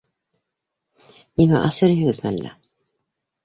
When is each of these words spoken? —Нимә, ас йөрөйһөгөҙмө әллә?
—Нимә, 1.41 1.61
ас 1.67 1.79
йөрөйһөгөҙмө 1.85 2.33
әллә? 2.35 2.59